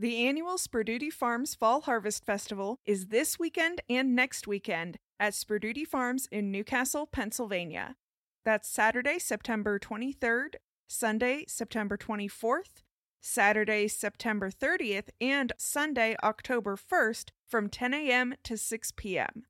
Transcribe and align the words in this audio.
The 0.00 0.28
annual 0.28 0.58
Sperduti 0.58 1.12
Farms 1.12 1.56
Fall 1.56 1.80
Harvest 1.80 2.24
Festival 2.24 2.78
is 2.86 3.06
this 3.06 3.36
weekend 3.36 3.80
and 3.90 4.14
next 4.14 4.46
weekend 4.46 4.96
at 5.18 5.32
Sperduti 5.32 5.84
Farms 5.84 6.28
in 6.30 6.52
New 6.52 6.62
Castle, 6.62 7.04
Pennsylvania. 7.04 7.96
That's 8.44 8.68
Saturday, 8.68 9.18
September 9.18 9.76
23rd, 9.80 10.54
Sunday, 10.88 11.46
September 11.48 11.96
24th, 11.96 12.84
Saturday, 13.20 13.88
September 13.88 14.52
30th, 14.52 15.08
and 15.20 15.52
Sunday, 15.58 16.14
October 16.22 16.76
1st 16.76 17.30
from 17.44 17.68
10 17.68 17.92
a.m. 17.92 18.34
to 18.44 18.56
6 18.56 18.92
p.m. 18.92 19.46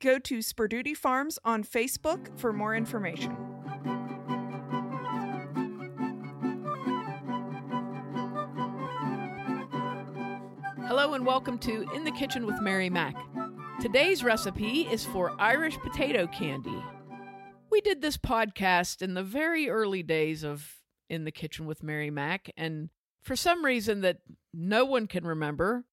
Go 0.00 0.18
to 0.18 0.38
Sperduti 0.38 0.96
Farms 0.96 1.38
on 1.44 1.62
Facebook 1.62 2.38
for 2.38 2.54
more 2.54 2.74
information. 2.74 3.49
Hello 10.90 11.14
and 11.14 11.24
welcome 11.24 11.56
to 11.58 11.88
In 11.94 12.02
the 12.02 12.10
Kitchen 12.10 12.44
with 12.46 12.60
Mary 12.60 12.90
Mac. 12.90 13.14
Today's 13.80 14.24
recipe 14.24 14.88
is 14.90 15.04
for 15.04 15.32
Irish 15.40 15.78
potato 15.78 16.26
candy. 16.26 16.82
We 17.70 17.80
did 17.80 18.02
this 18.02 18.16
podcast 18.16 19.00
in 19.00 19.14
the 19.14 19.22
very 19.22 19.70
early 19.70 20.02
days 20.02 20.42
of 20.42 20.78
In 21.08 21.22
the 21.22 21.30
Kitchen 21.30 21.64
with 21.64 21.84
Mary 21.84 22.10
Mac, 22.10 22.50
and 22.56 22.90
for 23.22 23.36
some 23.36 23.64
reason 23.64 24.00
that 24.00 24.16
no 24.52 24.84
one 24.84 25.06
can 25.06 25.24
remember, 25.24 25.84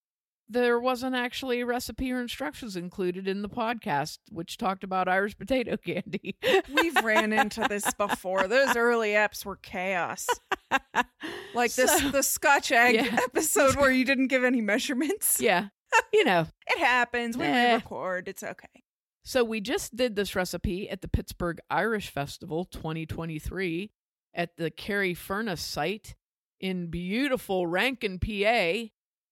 there 0.50 0.80
wasn't 0.80 1.16
actually 1.16 1.62
a 1.62 1.66
recipe 1.68 2.12
or 2.12 2.20
instructions 2.20 2.76
included 2.76 3.28
in 3.28 3.44
the 3.44 3.50
podcast, 3.50 4.18
which 4.32 4.58
talked 4.58 4.84
about 4.84 5.08
Irish 5.08 5.38
potato 5.38 5.78
candy. 5.86 6.38
We've 6.74 7.04
ran 7.04 7.34
into 7.34 7.68
this 7.70 7.94
before. 7.94 8.48
Those 8.48 8.76
early 8.76 9.10
apps 9.10 9.46
were 9.46 9.58
chaos. 9.58 10.28
Like 11.54 11.74
this 11.74 11.92
So- 12.00 12.12
the 12.12 12.24
Scotch 12.24 12.72
egg 12.72 12.96
Yeah. 12.96 13.20
episode 13.24 13.76
where 13.76 13.92
you 13.92 14.06
didn't 14.06 14.28
give 14.28 14.44
any 14.44 14.62
measurements. 14.62 15.38
yeah, 15.42 15.68
you 16.14 16.24
know. 16.24 16.46
It 16.68 16.78
happens. 16.80 17.38
We 17.38 17.46
Eh. 17.46 17.76
record. 17.76 18.28
It's 18.28 18.44
okay. 18.44 18.84
So 19.24 19.44
we 19.44 19.60
just 19.60 19.96
did 19.96 20.16
this 20.16 20.36
recipe 20.36 20.90
at 20.90 21.02
the 21.02 21.08
Pittsburgh 21.08 21.60
Irish 21.70 22.10
Festival 22.10 22.64
2023 22.66 23.92
at 24.34 24.56
the 24.58 24.70
Carrie 24.72 25.14
Furnace 25.16 25.62
site 25.62 26.16
in 26.62 26.88
beautiful 26.88 27.68
Rankin, 27.68 28.20
PA, 28.20 28.90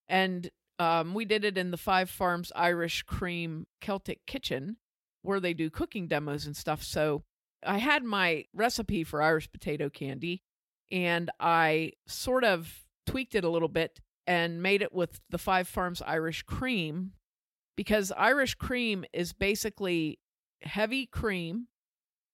and 0.07 0.49
um, 0.79 1.13
we 1.13 1.25
did 1.25 1.45
it 1.45 1.57
in 1.57 1.71
the 1.71 1.77
Five 1.77 2.09
Farms 2.09 2.51
Irish 2.55 3.03
Cream 3.03 3.67
Celtic 3.81 4.25
Kitchen, 4.25 4.77
where 5.21 5.39
they 5.39 5.53
do 5.53 5.69
cooking 5.69 6.07
demos 6.07 6.45
and 6.45 6.57
stuff. 6.57 6.83
So 6.83 7.23
I 7.65 7.77
had 7.77 8.03
my 8.03 8.45
recipe 8.53 9.03
for 9.03 9.21
Irish 9.21 9.49
potato 9.51 9.89
candy, 9.89 10.43
and 10.91 11.29
I 11.39 11.93
sort 12.07 12.43
of 12.43 12.85
tweaked 13.05 13.35
it 13.35 13.43
a 13.43 13.49
little 13.49 13.69
bit 13.69 13.99
and 14.27 14.61
made 14.61 14.81
it 14.81 14.93
with 14.93 15.19
the 15.29 15.37
Five 15.37 15.67
Farms 15.67 16.01
Irish 16.05 16.43
Cream 16.43 17.13
because 17.75 18.11
Irish 18.15 18.55
cream 18.55 19.05
is 19.13 19.33
basically 19.33 20.19
heavy 20.61 21.05
cream, 21.05 21.67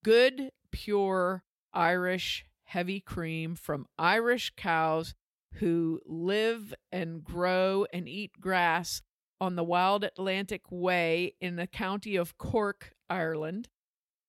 good, 0.03 0.51
pure 0.71 1.43
Irish 1.73 2.45
heavy 2.65 2.99
cream 2.99 3.55
from 3.55 3.85
Irish 3.97 4.53
cows 4.55 5.13
who 5.55 5.99
live 6.05 6.73
and 6.91 7.23
grow 7.23 7.85
and 7.91 8.07
eat 8.07 8.39
grass 8.39 9.01
on 9.41 9.55
the 9.55 9.63
Wild 9.63 10.03
Atlantic 10.03 10.61
Way 10.69 11.35
in 11.41 11.55
the 11.55 11.67
county 11.67 12.15
of 12.15 12.37
Cork, 12.37 12.93
Ireland. 13.09 13.67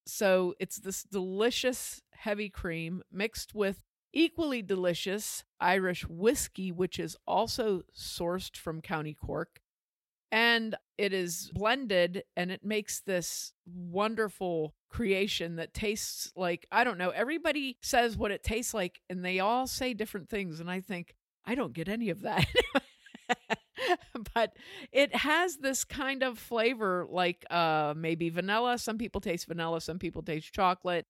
So 0.07 0.55
it's 0.59 0.79
this 0.79 1.05
delicious 1.05 2.03
heavy 2.15 2.49
cream 2.49 3.03
mixed 3.13 3.55
with 3.55 3.83
equally 4.13 4.63
delicious 4.63 5.45
Irish 5.61 6.07
whiskey, 6.09 6.73
which 6.73 6.99
is 6.99 7.17
also 7.27 7.83
sourced 7.97 8.57
from 8.57 8.81
County 8.81 9.15
Cork. 9.15 9.61
And 10.31 10.77
it 10.97 11.13
is 11.13 11.51
blended 11.53 12.25
and 12.37 12.51
it 12.51 12.65
makes 12.65 13.01
this 13.01 13.53
wonderful 13.67 14.75
creation 14.89 15.57
that 15.57 15.75
tastes 15.75 16.33
like 16.37 16.67
I 16.73 16.85
don't 16.85 16.99
know 16.99 17.11
everybody 17.11 17.77
says 17.83 18.17
what 18.17 18.31
it 18.31 18.43
tastes 18.45 18.73
like 18.75 19.01
and 19.11 19.25
they 19.25 19.41
all 19.41 19.67
say 19.67 19.95
different 19.95 20.29
things 20.31 20.61
and 20.61 20.71
I 20.71 20.81
think 20.81 21.15
I 21.45 21.55
don't 21.55 21.73
get 21.73 21.89
any 21.89 22.11
of 22.11 22.23
that. 22.23 22.47
But 24.35 24.57
it 24.93 25.15
has 25.15 25.57
this 25.57 25.85
kind 25.85 26.23
of 26.23 26.39
flavor 26.39 27.07
like 27.11 27.45
uh 27.51 27.95
maybe 27.97 28.29
vanilla. 28.31 28.79
Some 28.79 28.99
people 28.99 29.21
taste 29.21 29.47
vanilla 29.47 29.81
some 29.81 29.99
people 29.99 30.23
taste 30.23 30.53
chocolate. 30.53 31.07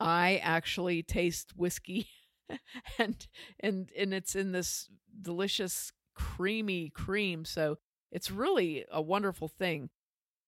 I 0.00 0.40
actually 0.42 1.02
taste 1.02 1.52
whiskey 1.56 2.08
and 2.98 3.26
and 3.60 3.90
and 3.96 4.14
it's 4.14 4.34
in 4.34 4.52
this 4.52 4.88
delicious 5.22 5.92
creamy 6.14 6.90
cream 6.90 7.44
so 7.44 7.78
it's 8.10 8.30
really 8.30 8.84
a 8.90 9.02
wonderful 9.02 9.48
thing. 9.48 9.90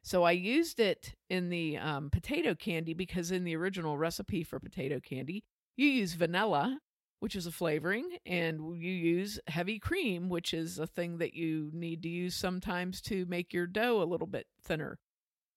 So 0.03 0.23
I 0.23 0.33
used 0.33 0.81
it 0.81 1.15
in 1.29 1.51
the 1.51 1.77
um, 1.77 2.11
potato 2.11 2.55
candy 2.55 2.95
because 2.95 3.31
in 3.31 3.45
the 3.45 3.57
original 3.57 3.99
recipe 3.99 4.43
for 4.43 4.59
potato 4.59 4.99
candy, 4.99 5.45
you 5.77 5.89
use 5.89 6.15
vanilla, 6.15 6.79
which 7.21 7.37
is 7.37 7.47
a 7.47 7.53
flavoring, 7.53 8.17
and 8.25 8.81
you 8.81 8.93
use 8.93 9.39
heavy 9.47 9.79
cream, 9.79 10.31
which 10.31 10.55
is 10.55 10.79
a 10.79 10.87
thing 10.87 11.19
that 11.19 11.35
you 11.35 11.71
need 11.75 12.03
to 12.03 12.09
use 12.09 12.35
sometimes 12.35 13.03
to 13.03 13.27
make 13.27 13.53
your 13.53 13.67
dough 13.67 14.03
a 14.03 14.09
little 14.09 14.27
bit 14.27 14.47
thinner. 14.63 14.99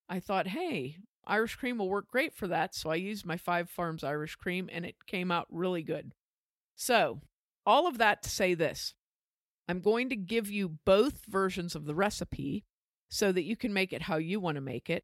I 0.10 0.20
thought, 0.20 0.48
hey, 0.48 0.98
Irish 1.26 1.56
cream 1.56 1.78
will 1.78 1.90
work 1.90 2.10
great 2.10 2.36
for 2.36 2.48
that. 2.48 2.76
So 2.76 2.90
I 2.90 2.96
used 2.96 3.26
my 3.26 3.38
Five 3.38 3.70
Farms 3.70 4.04
Irish 4.04 4.36
cream 4.36 4.70
and 4.72 4.86
it 4.86 4.96
came 5.08 5.32
out 5.32 5.48
really 5.50 5.84
good. 5.84 6.12
So, 6.76 7.22
all 7.66 7.88
of 7.88 7.98
that 7.98 8.24
to 8.24 8.30
say 8.30 8.54
this 8.54 8.94
I'm 9.68 9.80
going 9.80 10.10
to 10.10 10.16
give 10.16 10.50
you 10.50 10.78
both 10.86 11.26
versions 11.28 11.76
of 11.76 11.86
the 11.86 11.96
recipe 11.96 12.66
so 13.10 13.32
that 13.32 13.44
you 13.44 13.56
can 13.56 13.74
make 13.74 13.94
it 13.94 14.04
how 14.04 14.18
you 14.18 14.40
want 14.40 14.56
to 14.56 14.62
make 14.62 14.90
it. 14.90 15.04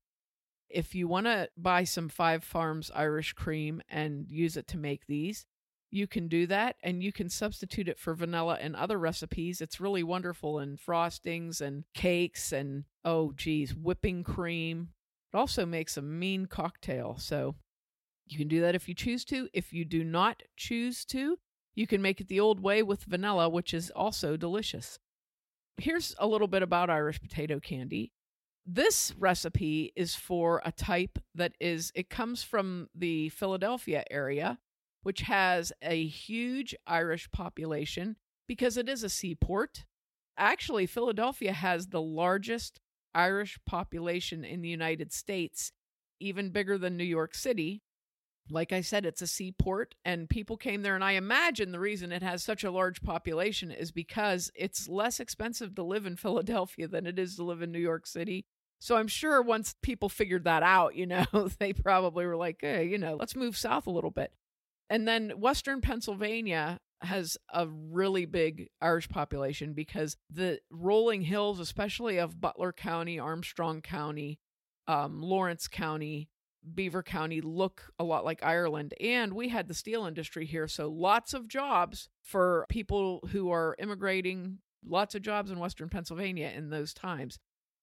If 0.70 0.94
you 0.94 1.08
want 1.08 1.26
to 1.26 1.50
buy 1.58 1.84
some 1.84 2.10
Five 2.10 2.44
Farms 2.44 2.92
Irish 2.94 3.34
cream 3.34 3.82
and 3.90 4.26
use 4.30 4.58
it 4.58 4.68
to 4.68 4.78
make 4.78 5.08
these, 5.08 5.46
you 5.92 6.06
can 6.06 6.28
do 6.28 6.46
that 6.48 6.76
and 6.84 7.02
you 7.02 7.12
can 7.12 7.30
substitute 7.30 7.88
it 7.88 7.98
for 7.98 8.14
vanilla 8.14 8.58
and 8.62 8.76
other 8.76 9.00
recipes. 9.00 9.62
It's 9.62 9.80
really 9.80 10.04
wonderful 10.04 10.60
in 10.60 10.78
frostings 10.78 11.62
and 11.62 11.86
cakes 11.94 12.52
and, 12.52 12.84
oh, 13.04 13.34
geez, 13.36 13.74
whipping 13.74 14.24
cream. 14.24 14.90
It 15.34 15.38
also 15.38 15.66
makes 15.66 15.98
a 15.98 16.02
mean 16.02 16.46
cocktail. 16.46 17.18
So 17.18 17.56
you 18.28 18.38
can 18.38 18.48
do 18.48 18.62
that 18.62 18.76
if 18.76 18.88
you 18.88 18.94
choose 18.94 19.26
to. 19.26 19.50
If 19.54 19.74
you 19.74 19.86
do 19.86 20.04
not 20.04 20.44
choose 20.56 21.06
to, 21.06 21.38
you 21.80 21.88
can 21.88 22.02
make 22.02 22.20
it 22.20 22.28
the 22.28 22.42
old 22.42 22.60
way 22.60 22.84
with 22.84 23.06
vanilla, 23.06 23.48
which 23.48 23.74
is 23.74 23.90
also 23.92 24.36
delicious. 24.36 25.00
Here's 25.78 26.14
a 26.20 26.28
little 26.28 26.50
bit 26.50 26.62
about 26.62 26.90
Irish 26.90 27.22
potato 27.22 27.62
candy. 27.62 28.12
This 28.66 29.14
recipe 29.18 29.94
is 29.96 30.14
for 30.14 30.62
a 30.66 30.74
type 30.74 31.20
that 31.36 31.54
is, 31.58 31.94
it 31.96 32.10
comes 32.10 32.44
from 32.44 32.90
the 32.94 33.30
Philadelphia 33.30 34.04
area, 34.12 34.60
which 35.04 35.22
has 35.22 35.72
a 35.82 36.06
huge 36.06 36.76
Irish 36.86 37.32
population 37.32 38.18
because 38.46 38.76
it 38.76 38.90
is 38.90 39.06
a 39.06 39.10
seaport. 39.10 39.86
Actually, 40.38 40.86
Philadelphia 40.86 41.54
has 41.54 41.88
the 41.88 42.02
largest 42.02 42.82
Irish 43.16 43.58
population 43.66 44.44
in 44.44 44.62
the 44.62 44.68
United 44.68 45.14
States, 45.14 45.72
even 46.20 46.50
bigger 46.50 46.78
than 46.78 46.98
New 46.98 47.06
York 47.06 47.34
City 47.34 47.84
like 48.52 48.72
I 48.72 48.82
said, 48.82 49.06
it's 49.06 49.22
a 49.22 49.28
seaport 49.28 49.96
and 50.06 50.30
people 50.30 50.58
came 50.58 50.82
there. 50.82 50.96
And 50.96 51.04
I 51.04 51.14
imagine 51.14 51.72
the 51.72 51.80
reason 51.80 52.12
it 52.12 52.24
has 52.24 52.44
such 52.44 52.64
a 52.64 52.72
large 52.72 53.02
population 53.02 53.72
is 53.72 53.92
because 53.92 54.52
it's 54.56 54.88
less 54.88 55.20
expensive 55.20 55.76
to 55.76 55.84
live 55.84 56.06
in 56.06 56.16
Philadelphia 56.18 56.88
than 56.88 57.06
it 57.06 57.20
is 57.20 57.36
to 57.36 57.44
live 57.44 57.62
in 57.62 57.72
New 57.72 57.80
York 57.80 58.08
City. 58.08 58.46
So 58.80 58.96
I'm 58.96 59.08
sure 59.08 59.42
once 59.42 59.76
people 59.82 60.08
figured 60.08 60.46
that 60.46 60.64
out, 60.64 60.96
you 60.96 61.06
know, 61.06 61.26
they 61.60 61.74
probably 61.74 62.26
were 62.26 62.38
like, 62.38 62.58
hey, 62.62 62.86
you 62.86 62.98
know, 62.98 63.16
let's 63.16 63.36
move 63.36 63.58
south 63.58 63.88
a 63.88 63.92
little 63.92 64.12
bit. 64.12 64.32
And 64.90 65.08
then 65.08 65.32
Western 65.32 65.82
Pennsylvania 65.82 66.80
has 67.02 67.38
a 67.54 67.68
really 67.68 68.26
big 68.26 68.70
Irish 68.82 69.08
population 69.08 69.74
because 69.74 70.18
the 70.30 70.60
rolling 70.70 71.22
hills, 71.22 71.60
especially 71.60 72.18
of 72.18 72.42
Butler 72.42 72.74
County, 72.74 73.20
Armstrong 73.20 73.82
County, 73.82 74.40
um, 74.88 75.22
Lawrence 75.22 75.68
County, 75.68 76.30
Beaver 76.76 77.04
County 77.04 77.42
look 77.42 77.92
a 78.00 78.04
lot 78.04 78.26
like 78.26 78.44
Ireland. 78.44 78.94
And 79.00 79.34
we 79.34 79.50
had 79.50 79.68
the 79.68 79.74
steel 79.74 80.06
industry 80.06 80.46
here. 80.46 80.68
So 80.68 80.90
lots 80.90 81.34
of 81.34 81.48
jobs 81.48 82.10
for 82.22 82.66
people 82.70 83.28
who 83.32 83.52
are 83.52 83.76
immigrating, 83.80 84.60
lots 84.86 85.16
of 85.16 85.22
jobs 85.22 85.52
in 85.52 85.60
Western 85.60 85.90
Pennsylvania 85.90 86.52
in 86.56 86.70
those 86.70 86.94
times. 86.94 87.40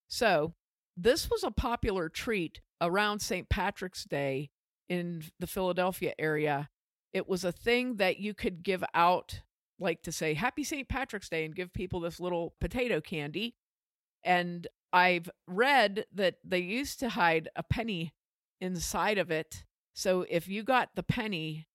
So 0.08 0.54
this 0.96 1.30
was 1.30 1.42
a 1.44 1.50
popular 1.50 2.08
treat 2.08 2.60
around 2.80 3.20
St. 3.20 3.48
Patrick's 3.48 4.04
Day 4.04 4.50
in 4.88 5.24
the 5.38 5.46
Philadelphia 5.46 6.14
area. 6.18 6.68
It 7.12 7.28
was 7.28 7.44
a 7.44 7.52
thing 7.52 7.96
that 7.96 8.18
you 8.18 8.34
could 8.34 8.62
give 8.62 8.84
out, 8.94 9.40
like 9.78 10.02
to 10.02 10.12
say 10.12 10.34
Happy 10.34 10.64
St. 10.64 10.88
Patrick's 10.88 11.28
Day 11.28 11.44
and 11.44 11.54
give 11.54 11.72
people 11.72 12.00
this 12.00 12.20
little 12.20 12.54
potato 12.60 13.00
candy. 13.00 13.56
And 14.22 14.66
I've 14.92 15.30
read 15.46 16.06
that 16.14 16.36
they 16.44 16.58
used 16.58 17.00
to 17.00 17.10
hide 17.10 17.48
a 17.56 17.62
penny 17.62 18.14
inside 18.60 19.18
of 19.18 19.30
it. 19.30 19.64
So 19.94 20.26
if 20.28 20.48
you 20.48 20.62
got 20.62 20.90
the 20.94 21.02
penny, 21.02 21.68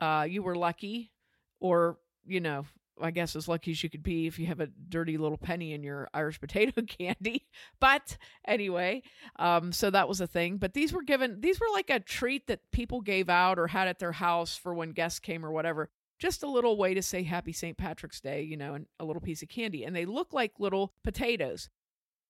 uh, 0.00 0.26
you 0.28 0.42
were 0.42 0.56
lucky, 0.56 1.12
or 1.60 1.98
you 2.26 2.40
know, 2.40 2.66
I 3.00 3.10
guess, 3.10 3.34
as 3.34 3.48
lucky 3.48 3.72
as 3.72 3.82
you 3.82 3.90
could 3.90 4.02
be 4.02 4.26
if 4.26 4.38
you 4.38 4.46
have 4.46 4.60
a 4.60 4.68
dirty 4.88 5.16
little 5.16 5.38
penny 5.38 5.72
in 5.72 5.82
your 5.82 6.08
Irish 6.12 6.40
potato 6.40 6.82
candy. 6.82 7.46
But 7.80 8.16
anyway, 8.46 9.02
um, 9.36 9.72
so 9.72 9.90
that 9.90 10.08
was 10.08 10.20
a 10.20 10.26
thing. 10.26 10.58
But 10.58 10.74
these 10.74 10.92
were 10.92 11.02
given, 11.02 11.40
these 11.40 11.60
were 11.60 11.70
like 11.72 11.90
a 11.90 12.00
treat 12.00 12.46
that 12.46 12.60
people 12.72 13.00
gave 13.00 13.28
out 13.28 13.58
or 13.58 13.68
had 13.68 13.88
at 13.88 13.98
their 13.98 14.12
house 14.12 14.56
for 14.56 14.74
when 14.74 14.92
guests 14.92 15.18
came 15.18 15.44
or 15.44 15.52
whatever. 15.52 15.90
Just 16.18 16.42
a 16.42 16.50
little 16.50 16.76
way 16.76 16.94
to 16.94 17.02
say 17.02 17.24
Happy 17.24 17.52
St. 17.52 17.76
Patrick's 17.76 18.20
Day, 18.20 18.42
you 18.42 18.56
know, 18.56 18.74
and 18.74 18.86
a 19.00 19.04
little 19.04 19.22
piece 19.22 19.42
of 19.42 19.48
candy. 19.48 19.84
And 19.84 19.96
they 19.96 20.04
look 20.04 20.32
like 20.32 20.52
little 20.58 20.92
potatoes. 21.02 21.68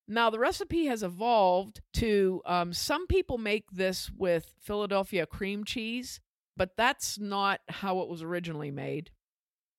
Now, 0.08 0.30
the 0.30 0.38
recipe 0.38 0.86
has 0.86 1.02
evolved 1.02 1.80
to 1.94 2.42
um, 2.44 2.72
some 2.72 3.06
people 3.06 3.38
make 3.38 3.70
this 3.70 4.10
with 4.10 4.54
Philadelphia 4.60 5.26
cream 5.26 5.64
cheese, 5.64 6.20
but 6.56 6.76
that's 6.76 7.18
not 7.18 7.60
how 7.68 8.00
it 8.00 8.08
was 8.08 8.22
originally 8.22 8.70
made. 8.70 9.10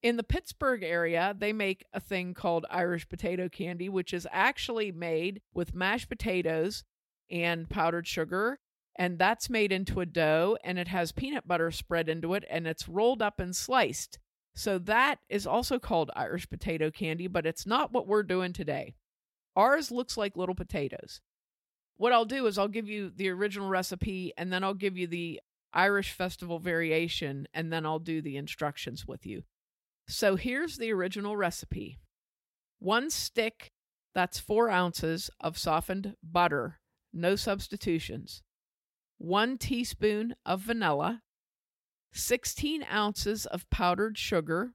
In 0.02 0.18
the 0.18 0.24
Pittsburgh 0.24 0.84
area, 0.84 1.36
they 1.38 1.54
make 1.54 1.86
a 1.94 2.00
thing 2.00 2.34
called 2.34 2.66
Irish 2.70 3.08
potato 3.08 3.48
candy, 3.48 3.88
which 3.88 4.14
is 4.14 4.28
actually 4.32 4.92
made 4.92 5.42
with 5.54 5.76
mashed 5.76 6.10
potatoes 6.10 6.84
and 7.30 7.70
powdered 7.70 8.08
sugar. 8.08 8.60
And 8.96 9.18
that's 9.18 9.50
made 9.50 9.72
into 9.72 10.02
a 10.02 10.06
dough 10.06 10.58
and 10.64 10.78
it 10.78 10.90
has 10.90 11.12
peanut 11.12 11.48
butter 11.48 11.72
spread 11.72 12.10
into 12.10 12.34
it 12.34 12.44
and 12.50 12.68
it's 12.68 12.88
rolled 12.88 13.22
up 13.22 13.40
and 13.40 13.56
sliced. 13.56 14.20
So 14.56 14.78
that 14.80 15.20
is 15.30 15.48
also 15.48 15.80
called 15.80 16.12
Irish 16.16 16.48
potato 16.50 16.92
candy, 16.92 17.28
but 17.28 17.46
it's 17.46 17.66
not 17.66 17.92
what 17.92 18.08
we're 18.08 18.24
doing 18.24 18.54
today. 18.54 18.96
Ours 19.56 19.92
looks 19.92 20.18
like 20.18 20.38
little 20.38 20.56
potatoes. 20.56 21.22
What 21.98 22.12
I'll 22.12 22.26
do 22.26 22.48
is 22.48 22.58
I'll 22.58 22.68
give 22.68 22.90
you 22.90 23.12
the 23.16 23.30
original 23.30 23.70
recipe 23.70 24.34
and 24.38 24.52
then 24.52 24.64
I'll 24.64 24.74
give 24.74 24.98
you 24.98 25.08
the 25.08 25.40
Irish 25.74 26.12
festival 26.12 26.60
variation 26.60 27.48
and 27.54 27.72
then 27.72 27.86
I'll 27.86 28.00
do 28.00 28.22
the 28.22 28.38
instructions 28.38 29.08
with 29.08 29.26
you. 29.26 29.44
So 30.08 30.36
here's 30.36 30.78
the 30.78 30.92
original 30.92 31.38
recipe 31.38 32.00
one 32.80 33.10
stick, 33.10 33.72
that's 34.14 34.40
four 34.40 34.70
ounces 34.70 35.30
of 35.40 35.58
softened 35.58 36.16
butter, 36.22 36.80
no 37.14 37.36
substitutions, 37.38 38.42
one 39.18 39.58
teaspoon 39.58 40.36
of 40.46 40.60
vanilla, 40.60 41.22
16 42.12 42.86
ounces 42.92 43.46
of 43.46 43.70
powdered 43.70 44.18
sugar, 44.18 44.74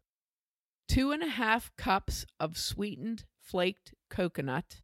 two 0.88 1.12
and 1.12 1.22
a 1.22 1.28
half 1.28 1.70
cups 1.76 2.24
of 2.40 2.56
sweetened 2.56 3.24
flaked 3.48 3.94
coconut, 4.10 4.80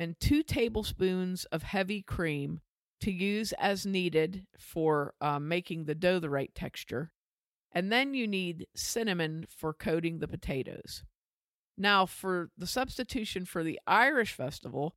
and 0.00 0.18
two 0.18 0.42
tablespoons 0.42 1.44
of 1.46 1.62
heavy 1.62 2.02
cream 2.02 2.60
to 3.00 3.10
use 3.10 3.52
as 3.58 3.84
needed 3.84 4.46
for 4.58 5.14
uh, 5.20 5.38
making 5.38 5.84
the 5.84 5.94
dough 5.94 6.18
the 6.18 6.30
right 6.30 6.54
texture. 6.54 7.12
And 7.72 7.92
then 7.92 8.14
you 8.14 8.26
need 8.26 8.66
cinnamon 8.74 9.46
for 9.48 9.74
coating 9.74 10.18
the 10.18 10.28
potatoes. 10.28 11.04
Now, 11.76 12.06
for 12.06 12.50
the 12.56 12.66
substitution 12.66 13.44
for 13.44 13.64
the 13.64 13.80
Irish 13.86 14.32
festival, 14.32 14.94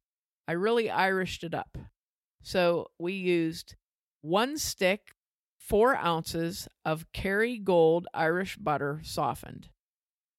I 0.47 0.53
really 0.53 0.87
Irished 0.89 1.43
it 1.43 1.53
up. 1.53 1.77
So 2.41 2.91
we 2.97 3.13
used 3.13 3.75
one 4.21 4.57
stick, 4.57 5.15
four 5.57 5.95
ounces 5.97 6.67
of 6.85 7.11
Kerrygold 7.13 8.05
Irish 8.13 8.57
butter 8.57 9.01
softened. 9.03 9.69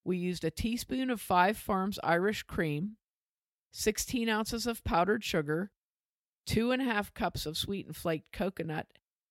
We 0.09 0.17
used 0.17 0.43
a 0.43 0.51
teaspoon 0.51 1.11
of 1.11 1.21
Five 1.21 1.59
Farms 1.59 1.99
Irish 2.03 2.43
cream, 2.45 2.97
16 3.73 4.27
ounces 4.27 4.67
of 4.67 4.83
powdered 4.83 5.23
sugar, 5.23 5.71
two 6.47 6.73
and 6.73 6.81
a 6.81 6.87
half 6.87 7.13
cups 7.13 7.45
of 7.45 7.59
sweetened 7.59 7.95
flaked 7.95 8.33
coconut, 8.33 8.87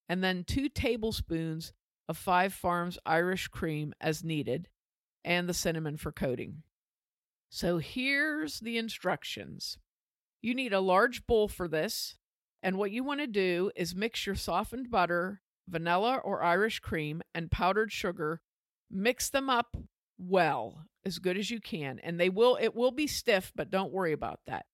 and 0.07 0.23
then 0.23 0.43
two 0.43 0.69
tablespoons 0.69 1.73
of 2.07 2.15
Five 2.15 2.53
Farms 2.53 2.99
Irish 3.07 3.47
cream 3.47 3.95
as 3.99 4.23
needed, 4.23 4.69
and 5.25 5.49
the 5.49 5.53
cinnamon 5.55 5.97
for 5.97 6.11
coating. 6.11 6.61
So 7.49 7.79
here's 7.79 8.59
the 8.59 8.77
instructions. 8.77 9.79
You 10.43 10.53
need 10.53 10.73
a 10.73 10.79
large 10.79 11.25
bowl 11.25 11.47
for 11.47 11.67
this, 11.67 12.17
and 12.61 12.77
what 12.77 12.91
you 12.91 13.03
want 13.03 13.21
to 13.21 13.25
do 13.25 13.71
is 13.75 13.95
mix 13.95 14.27
your 14.27 14.35
softened 14.35 14.91
butter, 14.91 15.41
vanilla 15.67 16.17
or 16.17 16.43
Irish 16.43 16.81
cream, 16.81 17.23
and 17.33 17.49
powdered 17.49 17.91
sugar. 17.91 18.41
Mix 18.91 19.27
them 19.27 19.49
up 19.49 19.75
well, 20.17 20.85
as 21.05 21.19
good 21.19 21.37
as 21.37 21.49
you 21.49 21.59
can, 21.59 21.99
and 21.99 22.19
they 22.19 22.29
will 22.29 22.57
it 22.59 22.75
will 22.75 22.91
be 22.91 23.07
stiff, 23.07 23.51
but 23.55 23.71
don't 23.71 23.93
worry 23.93 24.13
about 24.13 24.39
that. 24.47 24.65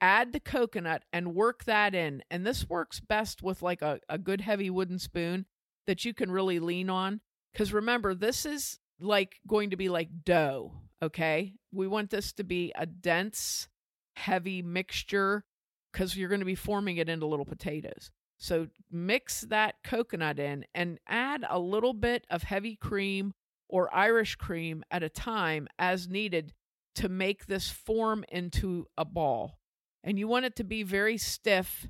Add 0.00 0.32
the 0.32 0.40
coconut 0.40 1.04
and 1.12 1.34
work 1.34 1.64
that 1.64 1.94
in. 1.94 2.22
And 2.30 2.46
this 2.46 2.68
works 2.68 3.00
best 3.00 3.42
with 3.42 3.60
like 3.60 3.82
a, 3.82 4.00
a 4.08 4.16
good 4.16 4.40
heavy 4.40 4.70
wooden 4.70 4.98
spoon 4.98 5.44
that 5.86 6.04
you 6.04 6.14
can 6.14 6.30
really 6.30 6.58
lean 6.58 6.88
on. 6.88 7.20
Because 7.52 7.72
remember, 7.72 8.14
this 8.14 8.46
is 8.46 8.78
like 8.98 9.36
going 9.46 9.70
to 9.70 9.76
be 9.76 9.88
like 9.88 10.08
dough, 10.24 10.72
okay? 11.02 11.54
We 11.72 11.86
want 11.86 12.10
this 12.10 12.32
to 12.34 12.44
be 12.44 12.72
a 12.76 12.86
dense, 12.86 13.68
heavy 14.16 14.62
mixture 14.62 15.44
because 15.92 16.16
you're 16.16 16.28
going 16.28 16.40
to 16.40 16.46
be 16.46 16.54
forming 16.54 16.96
it 16.96 17.08
into 17.08 17.26
little 17.26 17.44
potatoes. 17.44 18.10
So 18.38 18.68
mix 18.90 19.42
that 19.42 19.74
coconut 19.84 20.38
in 20.38 20.64
and 20.74 20.98
add 21.06 21.44
a 21.48 21.58
little 21.58 21.92
bit 21.92 22.26
of 22.30 22.42
heavy 22.42 22.76
cream 22.76 23.34
or 23.70 23.94
Irish 23.94 24.36
cream 24.36 24.84
at 24.90 25.02
a 25.02 25.08
time 25.08 25.68
as 25.78 26.08
needed 26.08 26.52
to 26.96 27.08
make 27.08 27.46
this 27.46 27.70
form 27.70 28.24
into 28.28 28.86
a 28.98 29.04
ball. 29.04 29.58
And 30.02 30.18
you 30.18 30.28
want 30.28 30.44
it 30.44 30.56
to 30.56 30.64
be 30.64 30.82
very 30.82 31.16
stiff, 31.16 31.88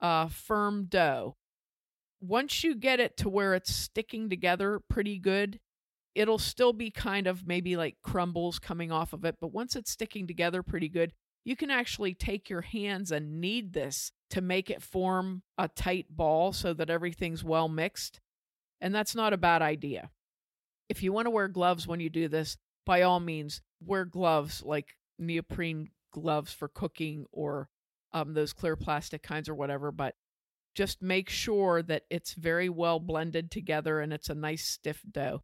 uh, 0.00 0.28
firm 0.28 0.86
dough. 0.88 1.36
Once 2.20 2.64
you 2.64 2.74
get 2.74 3.00
it 3.00 3.16
to 3.18 3.28
where 3.28 3.54
it's 3.54 3.74
sticking 3.74 4.30
together 4.30 4.80
pretty 4.88 5.18
good, 5.18 5.58
it'll 6.14 6.38
still 6.38 6.72
be 6.72 6.90
kind 6.90 7.26
of 7.26 7.46
maybe 7.46 7.76
like 7.76 7.96
crumbles 8.02 8.58
coming 8.58 8.90
off 8.90 9.12
of 9.12 9.24
it. 9.24 9.36
But 9.40 9.52
once 9.52 9.76
it's 9.76 9.90
sticking 9.90 10.26
together 10.26 10.62
pretty 10.62 10.88
good, 10.88 11.12
you 11.44 11.56
can 11.56 11.70
actually 11.70 12.14
take 12.14 12.48
your 12.48 12.62
hands 12.62 13.12
and 13.12 13.40
knead 13.40 13.72
this 13.72 14.12
to 14.30 14.40
make 14.40 14.70
it 14.70 14.82
form 14.82 15.42
a 15.58 15.68
tight 15.68 16.06
ball 16.10 16.52
so 16.52 16.72
that 16.74 16.90
everything's 16.90 17.44
well 17.44 17.68
mixed. 17.68 18.20
And 18.80 18.94
that's 18.94 19.14
not 19.14 19.32
a 19.32 19.38
bad 19.38 19.62
idea. 19.62 20.10
If 20.88 21.02
you 21.02 21.12
want 21.12 21.26
to 21.26 21.30
wear 21.30 21.48
gloves 21.48 21.86
when 21.86 22.00
you 22.00 22.10
do 22.10 22.28
this, 22.28 22.56
by 22.84 23.02
all 23.02 23.20
means, 23.20 23.60
wear 23.80 24.04
gloves 24.04 24.62
like 24.64 24.96
neoprene 25.18 25.90
gloves 26.12 26.52
for 26.52 26.68
cooking 26.68 27.26
or 27.32 27.68
um, 28.12 28.34
those 28.34 28.52
clear 28.52 28.76
plastic 28.76 29.22
kinds 29.22 29.48
or 29.48 29.54
whatever. 29.54 29.90
But 29.90 30.14
just 30.74 31.02
make 31.02 31.28
sure 31.28 31.82
that 31.82 32.02
it's 32.10 32.34
very 32.34 32.68
well 32.68 33.00
blended 33.00 33.50
together 33.50 34.00
and 34.00 34.12
it's 34.12 34.28
a 34.28 34.34
nice 34.34 34.64
stiff 34.64 35.02
dough. 35.10 35.42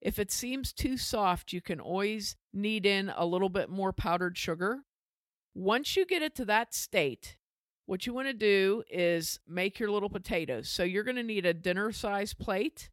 If 0.00 0.18
it 0.18 0.30
seems 0.30 0.72
too 0.72 0.96
soft, 0.96 1.52
you 1.52 1.60
can 1.60 1.78
always 1.78 2.36
knead 2.54 2.86
in 2.86 3.12
a 3.14 3.26
little 3.26 3.50
bit 3.50 3.68
more 3.68 3.92
powdered 3.92 4.38
sugar. 4.38 4.84
Once 5.54 5.96
you 5.96 6.06
get 6.06 6.22
it 6.22 6.34
to 6.36 6.44
that 6.46 6.72
state, 6.72 7.36
what 7.84 8.06
you 8.06 8.14
want 8.14 8.28
to 8.28 8.32
do 8.32 8.82
is 8.88 9.40
make 9.46 9.78
your 9.78 9.90
little 9.90 10.08
potatoes. 10.08 10.68
So 10.68 10.84
you're 10.84 11.04
going 11.04 11.16
to 11.16 11.22
need 11.22 11.44
a 11.44 11.52
dinner 11.52 11.92
size 11.92 12.32
plate 12.32 12.88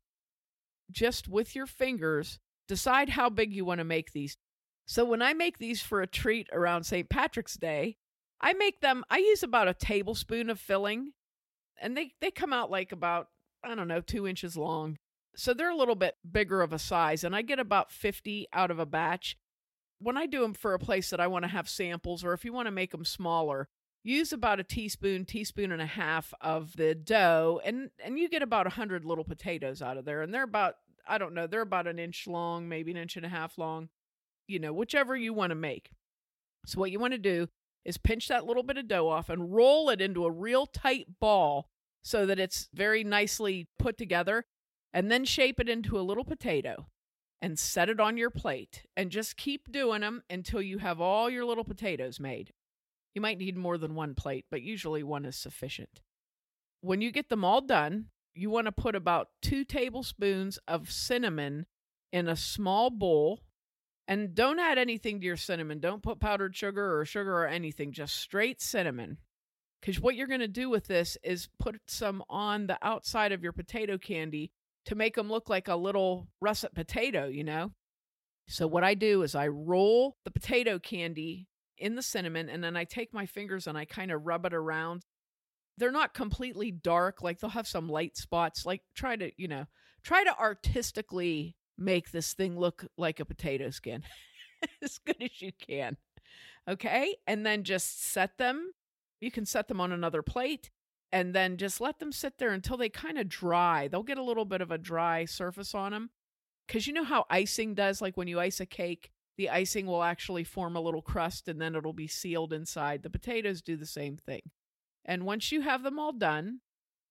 just 0.91 1.27
with 1.27 1.55
your 1.55 1.65
fingers, 1.65 2.39
decide 2.67 3.09
how 3.09 3.29
big 3.29 3.53
you 3.53 3.65
want 3.65 3.79
to 3.79 3.85
make 3.85 4.11
these. 4.11 4.37
So 4.85 5.03
when 5.03 5.21
I 5.21 5.33
make 5.33 5.57
these 5.57 5.81
for 5.81 6.01
a 6.01 6.07
treat 6.07 6.47
around 6.53 6.83
St. 6.83 7.09
Patrick's 7.09 7.57
Day, 7.57 7.97
I 8.39 8.53
make 8.53 8.81
them, 8.81 9.03
I 9.09 9.17
use 9.17 9.43
about 9.43 9.67
a 9.67 9.73
tablespoon 9.73 10.49
of 10.49 10.59
filling, 10.59 11.11
and 11.81 11.97
they, 11.97 12.11
they 12.21 12.31
come 12.31 12.53
out 12.53 12.71
like 12.71 12.91
about, 12.91 13.27
I 13.63 13.75
don't 13.75 13.87
know, 13.87 14.01
two 14.01 14.27
inches 14.27 14.55
long. 14.55 14.97
So 15.35 15.53
they're 15.53 15.69
a 15.69 15.75
little 15.75 15.95
bit 15.95 16.15
bigger 16.29 16.61
of 16.61 16.73
a 16.73 16.79
size, 16.79 17.23
and 17.23 17.35
I 17.35 17.41
get 17.41 17.59
about 17.59 17.91
50 17.91 18.47
out 18.53 18.71
of 18.71 18.79
a 18.79 18.85
batch. 18.85 19.37
When 19.99 20.17
I 20.17 20.25
do 20.25 20.41
them 20.41 20.53
for 20.53 20.73
a 20.73 20.79
place 20.79 21.09
that 21.09 21.19
I 21.19 21.27
want 21.27 21.43
to 21.43 21.49
have 21.49 21.67
samples, 21.67 22.23
or 22.23 22.33
if 22.33 22.45
you 22.45 22.53
want 22.53 22.67
to 22.67 22.71
make 22.71 22.91
them 22.91 23.05
smaller, 23.05 23.67
use 24.07 24.31
about 24.31 24.59
a 24.59 24.63
teaspoon 24.63 25.25
teaspoon 25.25 25.71
and 25.71 25.81
a 25.81 25.85
half 25.85 26.33
of 26.41 26.75
the 26.77 26.95
dough 26.95 27.59
and 27.65 27.89
and 28.03 28.17
you 28.17 28.29
get 28.29 28.41
about 28.41 28.65
a 28.65 28.69
100 28.69 29.03
little 29.03 29.23
potatoes 29.23 29.81
out 29.81 29.97
of 29.97 30.05
there 30.05 30.21
and 30.21 30.33
they're 30.33 30.43
about 30.43 30.75
i 31.07 31.17
don't 31.17 31.33
know 31.33 31.47
they're 31.47 31.61
about 31.61 31.87
an 31.87 31.99
inch 31.99 32.25
long 32.27 32.69
maybe 32.69 32.91
an 32.91 32.97
inch 32.97 33.17
and 33.17 33.25
a 33.25 33.29
half 33.29 33.57
long 33.57 33.89
you 34.47 34.59
know 34.59 34.73
whichever 34.73 35.15
you 35.15 35.33
want 35.33 35.51
to 35.51 35.55
make. 35.55 35.91
So 36.65 36.79
what 36.79 36.91
you 36.91 36.99
want 36.99 37.13
to 37.13 37.19
do 37.19 37.47
is 37.85 37.97
pinch 37.97 38.27
that 38.27 38.45
little 38.45 38.63
bit 38.63 38.77
of 38.77 38.87
dough 38.87 39.07
off 39.07 39.29
and 39.29 39.53
roll 39.53 39.89
it 39.89 40.01
into 40.01 40.25
a 40.25 40.31
real 40.31 40.65
tight 40.65 41.19
ball 41.19 41.69
so 42.01 42.25
that 42.25 42.39
it's 42.39 42.69
very 42.73 43.03
nicely 43.03 43.67
put 43.79 43.97
together 43.97 44.45
and 44.93 45.11
then 45.11 45.23
shape 45.25 45.59
it 45.59 45.69
into 45.69 45.99
a 45.99 46.01
little 46.01 46.25
potato 46.25 46.87
and 47.41 47.59
set 47.59 47.89
it 47.89 47.99
on 47.99 48.17
your 48.17 48.29
plate 48.29 48.83
and 48.97 49.11
just 49.11 49.37
keep 49.37 49.71
doing 49.71 50.01
them 50.01 50.23
until 50.29 50.61
you 50.61 50.79
have 50.79 50.99
all 50.99 51.29
your 51.29 51.45
little 51.45 51.63
potatoes 51.63 52.19
made 52.19 52.51
you 53.17 53.21
might 53.21 53.39
need 53.39 53.57
more 53.57 53.79
than 53.79 53.95
one 53.95 54.13
plate, 54.13 54.45
but 54.51 54.61
usually 54.61 55.01
one 55.01 55.25
is 55.25 55.35
sufficient. 55.35 56.01
When 56.81 57.01
you 57.01 57.11
get 57.11 57.29
them 57.29 57.43
all 57.43 57.61
done, 57.61 58.09
you 58.35 58.51
want 58.51 58.67
to 58.67 58.71
put 58.71 58.93
about 58.93 59.29
two 59.41 59.65
tablespoons 59.65 60.59
of 60.67 60.91
cinnamon 60.91 61.65
in 62.13 62.27
a 62.27 62.35
small 62.35 62.91
bowl. 62.91 63.39
And 64.07 64.35
don't 64.35 64.59
add 64.59 64.77
anything 64.77 65.19
to 65.19 65.25
your 65.25 65.35
cinnamon. 65.35 65.79
Don't 65.79 66.03
put 66.03 66.19
powdered 66.19 66.55
sugar 66.55 66.99
or 66.99 67.05
sugar 67.05 67.33
or 67.39 67.47
anything, 67.47 67.91
just 67.91 68.17
straight 68.17 68.61
cinnamon. 68.61 69.17
Because 69.81 69.99
what 69.99 70.13
you're 70.13 70.27
going 70.27 70.39
to 70.41 70.47
do 70.47 70.69
with 70.69 70.85
this 70.85 71.17
is 71.23 71.49
put 71.57 71.81
some 71.87 72.23
on 72.29 72.67
the 72.67 72.77
outside 72.83 73.31
of 73.31 73.41
your 73.41 73.51
potato 73.51 73.97
candy 73.97 74.51
to 74.85 74.93
make 74.93 75.15
them 75.15 75.27
look 75.27 75.49
like 75.49 75.67
a 75.67 75.75
little 75.75 76.27
russet 76.39 76.75
potato, 76.75 77.25
you 77.25 77.43
know? 77.43 77.71
So, 78.47 78.67
what 78.67 78.83
I 78.83 78.93
do 78.93 79.23
is 79.23 79.33
I 79.33 79.47
roll 79.47 80.17
the 80.23 80.29
potato 80.29 80.77
candy 80.77 81.47
in 81.77 81.95
the 81.95 82.01
cinnamon 82.01 82.49
and 82.49 82.63
then 82.63 82.75
I 82.75 82.83
take 82.83 83.13
my 83.13 83.25
fingers 83.25 83.67
and 83.67 83.77
I 83.77 83.85
kind 83.85 84.11
of 84.11 84.25
rub 84.25 84.45
it 84.45 84.53
around. 84.53 85.05
They're 85.77 85.91
not 85.91 86.13
completely 86.13 86.71
dark, 86.71 87.21
like 87.21 87.39
they'll 87.39 87.51
have 87.51 87.67
some 87.67 87.87
light 87.87 88.17
spots. 88.17 88.65
Like, 88.65 88.81
try 88.95 89.15
to, 89.15 89.31
you 89.37 89.47
know, 89.47 89.65
try 90.03 90.23
to 90.23 90.37
artistically 90.37 91.55
make 91.77 92.11
this 92.11 92.33
thing 92.33 92.57
look 92.57 92.85
like 92.97 93.19
a 93.19 93.25
potato 93.25 93.69
skin 93.69 94.03
as 94.81 94.97
good 94.97 95.21
as 95.21 95.41
you 95.41 95.51
can. 95.59 95.97
Okay. 96.67 97.15
And 97.27 97.45
then 97.45 97.63
just 97.63 98.03
set 98.11 98.37
them. 98.37 98.71
You 99.21 99.31
can 99.31 99.45
set 99.45 99.67
them 99.67 99.79
on 99.79 99.91
another 99.91 100.21
plate 100.21 100.69
and 101.11 101.33
then 101.33 101.57
just 101.57 101.79
let 101.79 101.99
them 101.99 102.11
sit 102.11 102.37
there 102.37 102.51
until 102.51 102.77
they 102.77 102.89
kind 102.89 103.17
of 103.17 103.29
dry. 103.29 103.87
They'll 103.87 104.03
get 104.03 104.17
a 104.17 104.23
little 104.23 104.45
bit 104.45 104.61
of 104.61 104.71
a 104.71 104.77
dry 104.77 105.25
surface 105.25 105.73
on 105.73 105.91
them. 105.91 106.09
Because 106.65 106.85
you 106.85 106.93
know 106.93 107.05
how 107.05 107.25
icing 107.29 107.75
does, 107.75 108.01
like 108.01 108.17
when 108.17 108.27
you 108.27 108.39
ice 108.41 108.59
a 108.59 108.65
cake, 108.65 109.09
the 109.37 109.49
icing 109.49 109.85
will 109.85 110.03
actually 110.03 110.43
form 110.43 110.75
a 110.75 110.81
little 110.81 111.01
crust 111.01 111.47
and 111.47 111.61
then 111.61 111.75
it'll 111.75 111.93
be 111.93 112.07
sealed 112.07 112.53
inside. 112.53 113.03
The 113.03 113.09
potatoes 113.09 113.61
do 113.61 113.75
the 113.75 113.85
same 113.85 114.17
thing. 114.17 114.41
And 115.05 115.25
once 115.25 115.51
you 115.51 115.61
have 115.61 115.83
them 115.83 115.99
all 115.99 116.11
done, 116.11 116.59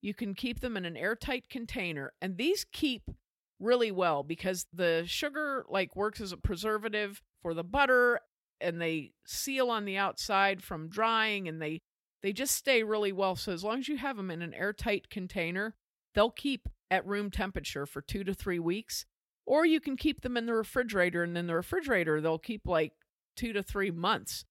you 0.01 0.13
can 0.13 0.35
keep 0.35 0.59
them 0.59 0.77
in 0.77 0.85
an 0.85 0.97
airtight 0.97 1.49
container. 1.49 2.13
And 2.21 2.37
these 2.37 2.65
keep 2.71 3.09
really 3.59 3.91
well 3.91 4.23
because 4.23 4.67
the 4.71 5.03
sugar 5.07 5.65
like 5.69 5.95
works 5.95 6.21
as 6.21 6.31
a 6.31 6.37
preservative 6.37 7.21
for 7.41 7.53
the 7.53 7.63
butter 7.63 8.19
and 8.61 8.81
they 8.81 9.11
seal 9.25 9.69
on 9.69 9.85
the 9.85 9.97
outside 9.97 10.61
from 10.61 10.89
drying 10.89 11.47
and 11.47 11.61
they 11.61 11.79
they 12.23 12.33
just 12.33 12.55
stay 12.55 12.83
really 12.83 13.11
well. 13.11 13.35
So 13.35 13.51
as 13.51 13.63
long 13.63 13.79
as 13.79 13.87
you 13.87 13.97
have 13.97 14.17
them 14.17 14.31
in 14.31 14.41
an 14.41 14.53
airtight 14.53 15.09
container, 15.09 15.75
they'll 16.13 16.31
keep 16.31 16.67
at 16.89 17.05
room 17.05 17.29
temperature 17.29 17.85
for 17.85 18.01
2 18.01 18.23
to 18.23 18.33
3 18.33 18.59
weeks. 18.59 19.05
Or 19.47 19.65
you 19.65 19.79
can 19.79 19.95
keep 19.95 20.21
them 20.21 20.35
in 20.35 20.45
the 20.45 20.53
refrigerator 20.53 21.23
and 21.23 21.37
in 21.37 21.47
the 21.47 21.55
refrigerator 21.55 22.19
they'll 22.19 22.37
keep 22.37 22.67
like 22.67 22.91
2 23.37 23.53
to 23.53 23.63
3 23.63 23.91
months. 23.91 24.43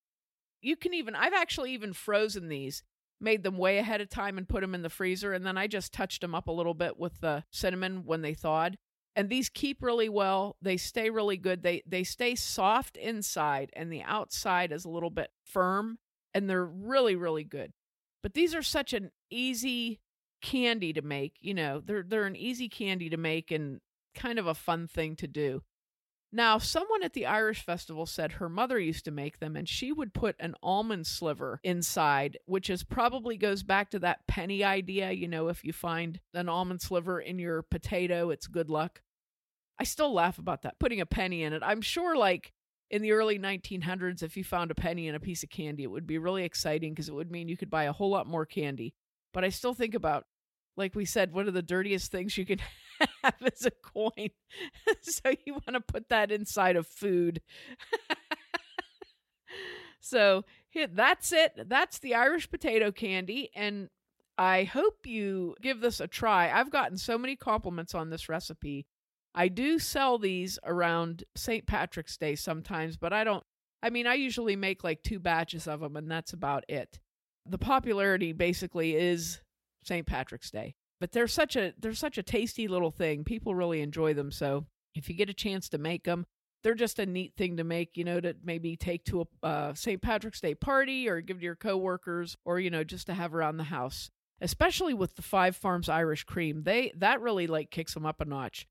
You 0.63 0.75
can 0.75 0.95
even 0.95 1.15
I've 1.15 1.35
actually 1.35 1.73
even 1.73 1.93
frozen 1.93 2.49
these, 2.49 2.83
made 3.21 3.43
them 3.43 3.59
way 3.59 3.77
ahead 3.79 4.01
of 4.01 4.09
time 4.09 4.39
and 4.39 4.49
put 4.49 4.63
them 4.63 4.75
in 4.75 4.83
the 4.83 4.89
freezer 4.89 5.35
and 5.35 5.45
then 5.47 5.59
I 5.59 5.67
just 5.67 5.93
touched 5.93 6.23
them 6.23 6.35
up 6.35 6.49
a 6.49 6.53
little 6.53 6.75
bit 6.75 6.99
with 6.99 7.21
the 7.21 7.45
cinnamon 7.53 8.05
when 8.07 8.23
they 8.23 8.35
thawed. 8.35 8.79
And 9.15 9.29
these 9.29 9.49
keep 9.49 9.83
really 9.83 10.09
well. 10.09 10.57
They 10.61 10.77
stay 10.79 11.11
really 11.11 11.37
good. 11.37 11.63
They 11.63 11.83
they 11.87 12.03
stay 12.03 12.35
soft 12.35 12.97
inside 12.97 13.71
and 13.75 13.93
the 13.93 14.03
outside 14.03 14.73
is 14.73 14.87
a 14.87 14.91
little 14.91 15.11
bit 15.11 15.29
firm 15.45 15.99
and 16.33 16.49
they're 16.49 16.65
really 16.65 17.17
really 17.17 17.45
good. 17.45 17.73
But 18.23 18.33
these 18.33 18.55
are 18.55 18.63
such 18.63 18.95
an 18.95 19.11
easy 19.31 20.01
candy 20.43 20.93
to 20.95 21.03
make, 21.03 21.35
you 21.41 21.53
know. 21.55 21.81
They're 21.85 22.03
they're 22.03 22.27
an 22.27 22.37
easy 22.37 22.69
candy 22.69 23.11
to 23.11 23.17
make 23.19 23.51
and 23.51 23.81
kind 24.17 24.39
of 24.39 24.47
a 24.47 24.55
fun 24.55 24.89
thing 24.89 25.15
to 25.17 25.29
do. 25.29 25.63
Now, 26.33 26.59
someone 26.59 27.03
at 27.03 27.13
the 27.13 27.25
Irish 27.25 27.65
Festival 27.65 28.05
said 28.05 28.33
her 28.33 28.49
mother 28.49 28.79
used 28.79 29.05
to 29.05 29.11
make 29.11 29.39
them 29.39 29.57
and 29.57 29.69
she 29.69 29.93
would 29.93 30.13
put 30.13 30.37
an 30.41 30.55
almond 30.63 31.07
sliver 31.07 31.61
inside, 31.63 32.37
which 32.47 32.69
is 32.69 32.83
probably 32.83 33.37
goes 33.37 33.63
back 33.63 33.91
to 33.91 33.99
that 34.01 34.27
penny 34.27 34.65
idea. 34.65 35.13
You 35.13 35.29
know, 35.29 35.49
if 35.49 35.65
you 35.65 35.73
find 35.73 36.21
an 36.35 36.49
almond 36.49 36.83
sliver 36.83 37.21
in 37.21 37.39
your 37.39 37.63
potato, 37.63 38.31
it's 38.31 38.49
good 38.49 38.69
luck. 38.69 39.03
I 39.79 39.85
still 39.85 40.13
laugh 40.13 40.39
about 40.39 40.63
that, 40.63 40.79
putting 40.79 41.01
a 41.01 41.07
penny 41.07 41.43
in 41.43 41.53
it. 41.53 41.63
I'm 41.65 41.83
sure, 41.83 42.17
like, 42.17 42.53
in 42.91 43.03
the 43.03 43.13
early 43.13 43.39
1900s, 43.39 44.23
if 44.23 44.37
you 44.37 44.45
found 44.45 44.71
a 44.71 44.75
penny 44.75 45.09
in 45.09 45.15
a 45.15 45.21
piece 45.21 45.43
of 45.43 45.51
candy, 45.51 45.83
it 45.83 45.91
would 45.91 46.07
be 46.07 46.19
really 46.19 46.45
exciting 46.45 46.93
because 46.93 47.09
it 47.09 47.15
would 47.15 47.31
mean 47.31 47.49
you 47.49 47.57
could 47.57 47.71
buy 47.71 47.85
a 47.85 47.93
whole 47.93 48.11
lot 48.11 48.27
more 48.27 48.47
candy. 48.47 48.95
But 49.33 49.45
I 49.45 49.51
still 49.51 49.75
think 49.75 49.95
about, 49.95 50.25
like 50.77 50.95
we 50.95 51.05
said, 51.05 51.33
one 51.33 51.49
of 51.49 51.55
the 51.55 51.63
dirtiest 51.63 52.11
things 52.11 52.39
you 52.39 52.47
can 52.47 52.59
have 53.25 53.35
is 53.55 53.67
a 53.67 53.71
coin. 53.71 54.31
so 55.03 55.31
you 55.45 55.55
want 55.55 55.75
to 55.75 55.81
put 55.81 56.09
that 56.09 56.31
inside 56.31 56.77
of 56.77 56.87
food. 56.87 57.41
so 60.01 60.45
that's 60.93 61.33
it. 61.33 61.69
That's 61.69 61.99
the 61.99 62.15
Irish 62.15 62.51
potato 62.51 62.93
candy. 62.93 63.51
And 63.55 63.89
I 64.39 64.65
hope 64.65 65.07
you 65.07 65.55
give 65.63 65.81
this 65.81 66.01
a 66.01 66.07
try. 66.07 66.51
I've 66.51 66.71
gotten 66.71 66.99
so 66.99 67.17
many 67.17 67.37
compliments 67.37 67.95
on 67.95 68.11
this 68.11 68.29
recipe 68.29 68.87
I 69.37 69.49
do 69.49 69.79
sell 69.79 70.17
these 70.17 70.59
around 70.65 71.23
St. 71.37 71.67
Patrick's 71.67 72.17
Day 72.17 72.37
sometimes, 72.37 72.97
but 72.97 73.13
I 73.13 73.23
don't. 73.23 73.45
I 73.83 73.91
mean, 73.91 74.07
I 74.07 74.15
usually 74.15 74.57
make 74.57 74.83
like 74.83 75.03
two 75.03 75.21
batches 75.21 75.69
of 75.69 75.81
them, 75.81 75.95
and 75.95 76.11
that's 76.11 76.33
about 76.33 76.65
it. 76.71 76.99
The 77.45 77.59
popularity 77.59 78.33
basically 78.33 78.97
is 78.97 79.41
St. 79.85 80.07
Patrick's 80.07 80.51
Day, 80.51 80.75
but 81.01 81.13
they're 81.13 81.29
such 81.29 81.57
a 81.57 81.73
they're 81.79 81.95
such 81.95 82.19
a 82.19 82.23
tasty 82.23 82.69
little 82.69 82.91
thing. 82.91 83.25
People 83.25 83.55
really 83.55 83.81
enjoy 83.81 84.15
them. 84.15 84.31
So 84.31 84.67
if 84.95 85.09
you 85.09 85.15
get 85.15 85.31
a 85.31 85.35
chance 85.35 85.69
to 85.71 85.79
make 85.79 86.05
them, 86.05 86.27
they're 86.63 86.75
just 86.75 86.99
a 86.99 87.07
neat 87.07 87.35
thing 87.37 87.57
to 87.59 87.65
make. 87.65 87.97
You 87.97 88.05
know, 88.05 88.21
to 88.21 88.35
maybe 88.43 88.77
take 88.77 89.05
to 89.07 89.23
a 89.43 89.47
uh, 89.47 89.75
St. 89.75 90.01
Patrick's 90.01 90.41
Day 90.41 90.55
party 90.55 91.09
or 91.09 91.21
give 91.21 91.39
to 91.39 91.45
your 91.45 91.57
coworkers, 91.57 92.37
or 92.45 92.61
you 92.61 92.71
know, 92.71 92.85
just 92.85 93.07
to 93.07 93.15
have 93.15 93.35
around 93.35 93.57
the 93.57 93.65
house. 93.65 94.11
Especially 94.41 94.93
with 94.93 95.17
the 95.17 95.23
Five 95.23 95.57
Farms 95.57 95.89
Irish 95.89 96.25
cream, 96.25 96.63
they 96.65 96.93
that 96.97 97.23
really 97.23 97.47
like 97.47 97.71
kicks 97.71 97.95
them 97.95 98.05
up 98.05 98.21
a 98.21 98.25
notch 98.27 98.67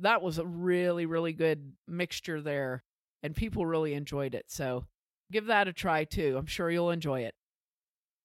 that 0.00 0.22
was 0.22 0.38
a 0.38 0.46
really, 0.46 1.06
really 1.06 1.32
good 1.32 1.72
mixture 1.86 2.40
there, 2.40 2.82
and 3.22 3.36
people 3.36 3.66
really 3.66 3.94
enjoyed 3.94 4.34
it. 4.34 4.46
So 4.48 4.86
give 5.30 5.46
that 5.46 5.68
a 5.68 5.72
try 5.72 6.04
too. 6.04 6.36
I'm 6.38 6.46
sure 6.46 6.70
you'll 6.70 6.90
enjoy 6.90 7.20
it. 7.20 7.34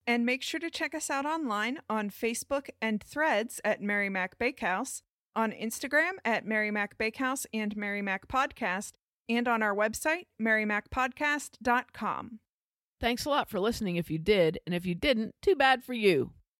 And 0.06 0.24
make 0.24 0.42
sure 0.42 0.60
to 0.60 0.70
check 0.70 0.94
us 0.94 1.10
out 1.10 1.26
online 1.26 1.80
on 1.90 2.10
Facebook 2.10 2.68
and 2.80 3.02
threads 3.02 3.60
at 3.64 3.82
Mary 3.82 4.08
Mac 4.08 4.38
Bakehouse, 4.38 5.02
on 5.34 5.50
Instagram 5.50 6.12
at 6.24 6.46
Mary 6.46 6.70
Mac 6.70 6.96
Bakehouse 6.96 7.44
and 7.52 7.76
Mary 7.76 8.02
Mac 8.02 8.28
Podcast, 8.28 8.92
and 9.28 9.48
on 9.48 9.62
our 9.62 9.74
website, 9.74 10.26
marymacpodcast.com. 10.40 12.38
Thanks 13.00 13.24
a 13.24 13.30
lot 13.30 13.50
for 13.50 13.60
listening 13.60 13.96
if 13.96 14.10
you 14.10 14.18
did, 14.18 14.58
and 14.64 14.74
if 14.74 14.86
you 14.86 14.94
didn't, 14.94 15.34
too 15.42 15.56
bad 15.56 15.84
for 15.84 15.92
you. 15.92 16.32